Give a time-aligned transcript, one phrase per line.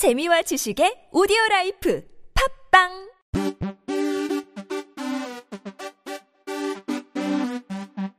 [0.00, 2.02] 재미와 지식의 오디오 라이프
[2.72, 3.10] 팝빵!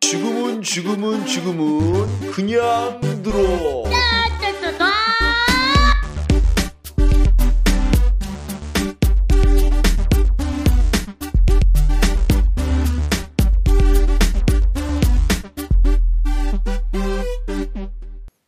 [0.00, 3.84] 지금은 지금은 지금은 그냥 들어.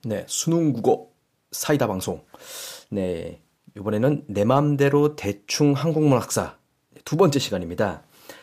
[0.03, 1.07] 네 수능 국어
[1.53, 2.25] 사이다 방송
[2.91, 3.41] 네
[3.77, 6.57] 이번에는 내 마음대로 대충 한국문 학사
[7.05, 8.03] 두 번째 시간입니다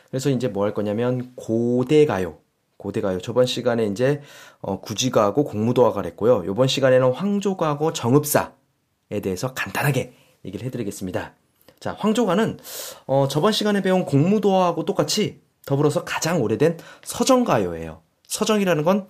[0.10, 2.40] 그래서 이제 뭐 할 거냐면 고대가요
[2.78, 3.20] 고대가요.
[3.20, 4.22] 저번 시간에 이제
[4.62, 6.44] 어, 구지가하고 공무도화가 했고요.
[6.48, 10.14] 이번 시간에는 황조가하고 정읍사에 대해서 간단하게
[10.46, 11.34] 얘기를 해드리겠습니다.
[11.80, 12.60] 자, 황조가는
[13.08, 18.02] 어, 저번 시간에 배운 공무도화하고 똑같이 더불어서 가장 오래된 서정가요예요.
[18.28, 19.08] 서정이라는 건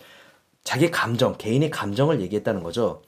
[0.64, 3.02] 자기 감정, 개인의 감정을 얘기했다는 거죠.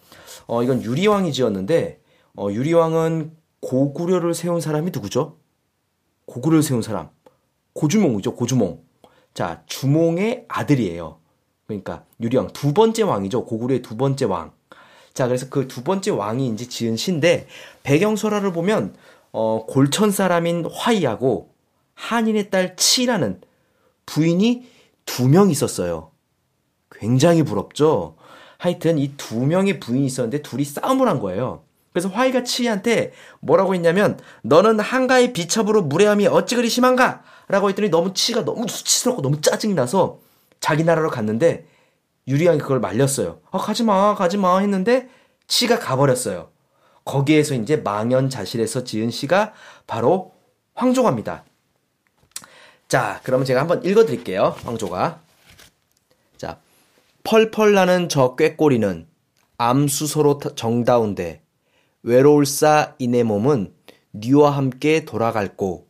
[0.45, 2.01] 어, 이건 유리왕이 지었는데
[2.37, 5.37] 어, 유리왕은 고구려를 세운 사람이 누구죠?
[6.25, 7.09] 고구려를 세운 사람.
[7.73, 8.83] 고주몽이죠, 고주몽.
[9.33, 11.19] 자, 주몽의 아들이에요.
[11.67, 13.45] 그러니까 유리왕 두 번째 왕이죠.
[13.45, 14.51] 고구려의 두 번째 왕.
[15.13, 17.47] 자, 그래서 그 두 번째 왕이 이제 지은 시인데
[17.83, 18.95] 배경설화를 보면
[19.31, 21.53] 어, 골천 사람인 화이하고
[21.95, 23.41] 한인의 딸 치라는
[24.05, 24.67] 부인이
[25.05, 26.11] 두 명 있었어요.
[26.91, 28.15] 굉장히 부럽죠.
[28.57, 31.63] 하여튼 이 두 명의 부인이 있었는데 둘이 싸움을 한 거예요.
[31.91, 37.23] 그래서 화이가 치한테 뭐라고 했냐면 너는 한가의 비첩으로 무례함이 어찌 그리 심한가?
[37.47, 40.19] 라고 했더니 너무 치가 너무 수치스럽고 너무 짜증이 나서
[40.59, 41.65] 자기 나라로 갔는데
[42.27, 43.41] 유리왕이 그걸 말렸어요.
[43.51, 45.09] 아 가지마 가지마 했는데
[45.47, 46.51] 치가 가버렸어요.
[47.05, 49.53] 거기에서 이제 망연자실에서 지은 시가
[49.87, 50.33] 바로
[50.75, 51.43] 황조가입니다.
[52.87, 54.55] 자 그러면 제가 한번 읽어드릴게요.
[54.63, 55.21] 황조가.
[56.37, 56.59] 자
[57.23, 59.07] 펄펄 나는 저 꾀꼬리는
[59.57, 61.41] 암수소로 정다운데
[62.03, 63.73] 외로울사 이내 몸은
[64.13, 65.87] 니와 함께 돌아갈고.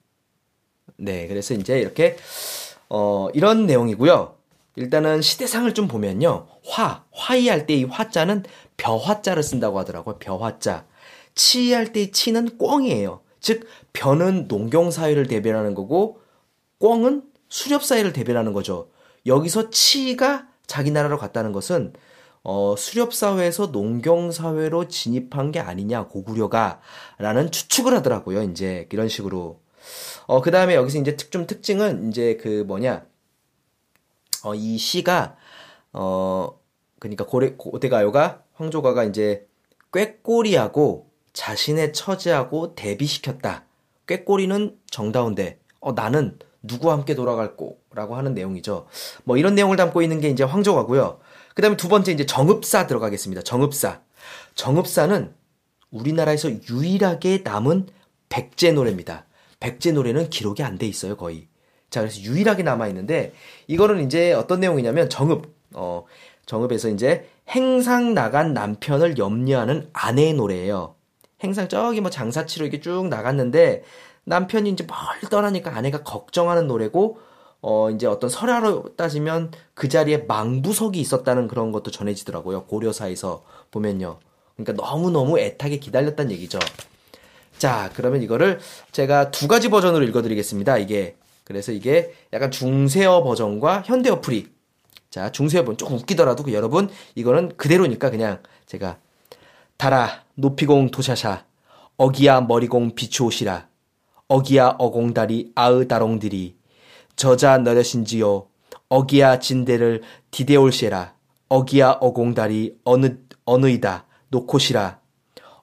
[0.97, 2.17] 네, 그래서 이제 이렇게
[2.89, 4.35] 어, 이런 내용이고요.
[4.75, 6.47] 일단은 시대상을 좀 보면요.
[6.65, 8.43] 화, 화이할 때 이 화자는
[8.77, 10.17] 벼화자를 쓴다고 하더라고요.
[10.19, 10.85] 벼화자.
[11.35, 13.21] 치할 때 치는 꿩이에요.
[13.39, 16.19] 즉 벼는 농경 사회를 대변하는 거고
[16.79, 18.89] 꿩은 수렵 사회를 대변하는 거죠.
[19.25, 21.93] 여기서 치가 자기 나라로 갔다는 것은
[22.43, 26.79] 어, 수렵사회에서 농경사회로 진입한 게 아니냐, 고구려가.
[27.17, 28.87] 라는 추측을 하더라고요, 이제.
[28.91, 29.59] 이런 식으로.
[30.25, 33.05] 어, 그 다음에 여기서 이제 특, 좀 특징은 이제 그 뭐냐.
[34.43, 35.35] 어, 이 시가,
[35.93, 36.59] 어,
[36.99, 39.47] 그니까 고래, 고대가요가, 황조가가 이제
[39.93, 43.65] 꾀꼬리하고 자신의 처지하고 대비시켰다.
[44.07, 48.87] 꾀꼬리는 정다운데, 어, 나는 누구와 함께 돌아갈 거라고 하는 내용이죠.
[49.23, 51.19] 뭐 이런 내용을 담고 있는 게 이제 황조가고요.
[51.55, 53.41] 그 다음에 두 번째 이제 정읍사 들어가겠습니다.
[53.41, 54.01] 정읍사.
[54.55, 55.33] 정읍사는
[55.91, 57.87] 우리나라에서 유일하게 남은
[58.29, 59.25] 백제 노래입니다.
[59.59, 61.47] 백제 노래는 기록이 안 돼 있어요, 거의.
[61.89, 63.33] 자, 그래서 유일하게 남아있는데,
[63.67, 66.05] 이거는 이제 어떤 내용이냐면, 정읍, 어,
[66.45, 70.95] 정읍에서 이제 행상 나간 남편을 염려하는 아내의 노래예요.
[71.41, 73.83] 행상 저기 뭐 장사치로 이렇게 쭉 나갔는데,
[74.25, 77.19] 남편이 이제 멀리 떠나니까 아내가 걱정하는 노래고,
[77.61, 82.65] 어, 이제 어떤 설화로 따지면 그 자리에 망부석이 있었다는 그런 것도 전해지더라고요.
[82.65, 84.19] 고려사에서 보면요.
[84.55, 86.59] 그러니까 너무너무 애타게 기다렸다는 얘기죠.
[87.57, 88.59] 자, 그러면 이거를
[88.91, 90.77] 제가 두 가지 버전으로 읽어드리겠습니다.
[90.77, 91.15] 이게.
[91.43, 94.47] 그래서 이게 약간 중세어 버전과 현대어 풀이.
[95.09, 98.99] 자, 중세어 버전 조금 웃기더라도 그 여러분, 이거는 그대로니까 그냥 제가
[99.77, 101.45] 달아, 높이공 도샤샤,
[101.97, 103.67] 어기야 머리공 비추오시라,
[104.27, 106.58] 어기야 어공다리 아으다롱들이,
[107.19, 108.47] 저자 너려신지요
[108.87, 111.15] 어기야 진대를 디데올시라.
[111.49, 114.05] 어기야 어공다리 어느 어느이다.
[114.29, 115.01] 놓고시라.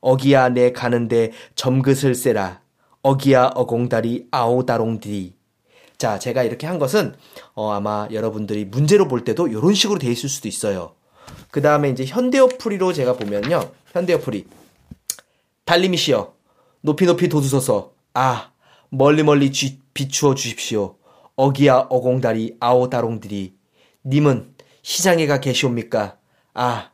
[0.02, 2.60] 어기야 내 가는데 점긋을 세라.
[3.00, 5.34] 어기야 어공다리 아오다롱디리
[5.96, 7.14] 자 제가 이렇게 한 것은
[7.54, 10.94] 어, 아마 여러분들이 문제로 볼 때도 이런 식으로 돼 있을 수도 있어요.
[11.50, 13.70] 그 다음에 이제 현대어 풀이로 제가 보면요.
[13.94, 14.46] 현대어 풀이.
[15.64, 16.34] 달님이시여.
[16.82, 17.92] 높이 높이 돋우소서.
[18.12, 18.50] 아
[18.90, 20.96] 멀리 멀리 쥐, 비추어 주십시오
[21.36, 23.54] 어기야 어공다리 아오다롱들이
[24.06, 26.16] 님은 시장에 가 계시옵니까?
[26.54, 26.90] 아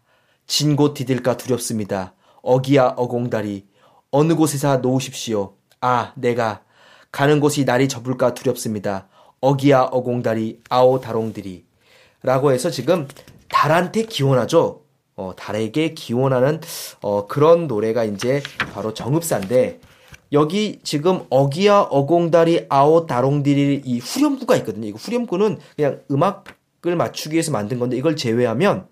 [0.47, 2.15] 진곳 디딜까 두렵습니다.
[2.43, 3.67] 어기야 어공다리
[4.11, 5.55] 어느 곳에서 놓으십시오.
[5.81, 6.63] 아 내가
[7.13, 9.09] 가는 곳이 날이 접을까 두렵습니다.
[9.41, 11.65] 어기야 어공다리 아오다롱들이
[12.23, 13.07] 라고 해서 지금
[13.49, 14.83] 달한테 기원하죠.
[15.15, 16.61] 어, 달에게 기원하는
[17.01, 18.43] 어, 그런 노래가 이제
[18.73, 19.81] 바로 정읍사인데
[20.33, 24.87] 여기 지금 어기야 어공다리 아오 다롱디리 이 후렴구가 있거든요.
[24.89, 28.87] 이거 후렴구는 그냥 음악을 맞추기 위해서 만든 건데 이걸 제외하면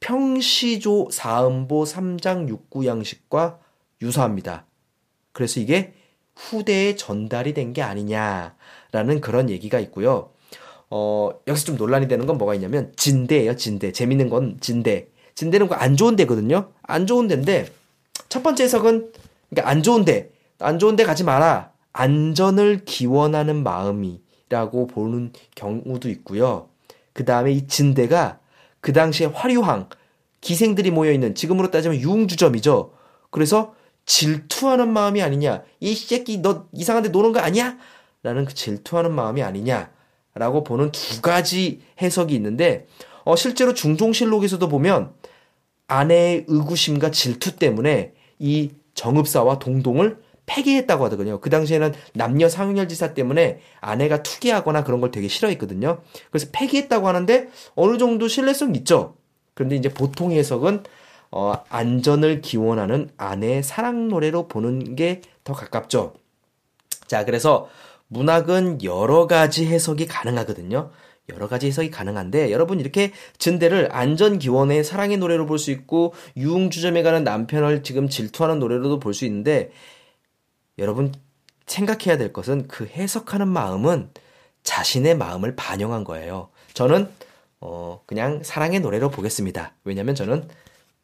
[0.00, 3.58] 평시조 사음보 3장 6구 양식과
[4.02, 4.66] 유사합니다.
[5.32, 5.92] 그래서 이게
[6.34, 10.30] 후대에 전달이 된 게 아니냐라는 그런 얘기가 있고요.
[10.90, 13.92] 어, 여기서 좀 논란이 되는 건 뭐가 있냐면 진대예요, 진대.
[13.92, 15.08] 재밌는 건 진대.
[15.34, 16.70] 진대는 그안 좋은 데거든요.
[16.82, 17.66] 안 좋은 데인데
[18.28, 19.12] 첫 번째 해석은
[19.50, 20.30] 그러니까 안 좋은 데,
[20.64, 21.72] 안 좋은 데 가지 마라.
[21.92, 26.70] 안전을 기원하는 마음이라고 보는 경우도 있고요.
[27.12, 28.38] 그 다음에 이 진대가
[28.80, 29.90] 그 당시에 화류항,
[30.40, 32.92] 기생들이 모여있는 지금으로 따지면 유흥주점이죠.
[33.30, 33.74] 그래서
[34.06, 35.62] 질투하는 마음이 아니냐.
[35.80, 37.76] 이 새끼 너 이상한 데 노는 거 아니야?
[38.22, 39.90] 라는 그 질투하는 마음이 아니냐.
[40.34, 42.86] 라고 보는 두 가지 해석이 있는데,
[43.24, 45.12] 어, 실제로 중종실록에서도 보면
[45.86, 51.40] 아내의 의구심과 질투 때문에 이 정읍사와 동동을 폐기했다고 하더군요.
[51.40, 56.00] 그 당시에는 남녀 상렬지사 때문에 아내가 투기하거나 그런 걸 되게 싫어했거든요.
[56.30, 59.16] 그래서 폐기했다고 하는데 어느 정도 신뢰성 있죠.
[59.54, 60.82] 그런데 이제 보통 해석은
[61.30, 66.14] 어, 안전을 기원하는 아내의 사랑 노래로 보는 게 더 가깝죠.
[67.06, 67.68] 자, 그래서
[68.08, 70.90] 문학은 여러 가지 해석이 가능하거든요.
[71.30, 77.02] 여러 가지 해석이 가능한데 여러분 이렇게 진대를 안전 기원의 사랑의 노래로 볼 수 있고 유흥주점에
[77.02, 79.70] 가는 남편을 지금 질투하는 노래로도 볼 수 있는데
[80.78, 81.12] 여러분
[81.66, 84.10] 생각해야 될 것은 그 해석하는 마음은
[84.62, 86.48] 자신의 마음을 반영한 거예요.
[86.74, 87.08] 저는
[87.60, 89.74] 어 그냥 사랑의 노래로 보겠습니다.
[89.84, 90.48] 왜냐면 저는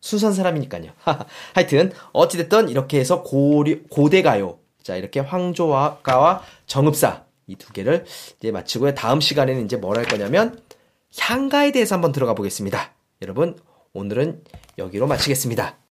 [0.01, 0.93] 순수한 사람이니까요.
[1.55, 4.59] 하여튼 어찌됐든 이렇게 해서 고려, 고대가요.
[4.83, 8.05] 자 이렇게 황조가와 정읍사 이 두 개를
[8.39, 8.95] 이제 마치고요.
[8.95, 10.61] 다음 시간에는 이제 뭘 할 거냐면
[11.19, 12.93] 향가에 대해서 한번 들어가 보겠습니다.
[13.23, 13.59] 여러분
[13.93, 14.43] 오늘은
[14.79, 15.90] 여기로 마치겠습니다.